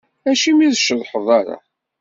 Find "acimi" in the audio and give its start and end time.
0.29-0.65